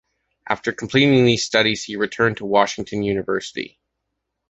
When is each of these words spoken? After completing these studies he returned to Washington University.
After 0.49 0.71
completing 0.73 1.25
these 1.25 1.45
studies 1.45 1.83
he 1.83 1.95
returned 1.95 2.37
to 2.37 2.45
Washington 2.45 3.03
University. 3.03 3.79